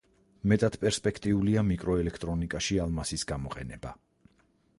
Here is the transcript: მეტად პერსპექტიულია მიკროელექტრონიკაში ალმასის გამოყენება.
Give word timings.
მეტად 0.51 0.77
პერსპექტიულია 0.83 1.63
მიკროელექტრონიკაში 1.67 2.81
ალმასის 2.87 3.27
გამოყენება. 3.35 3.95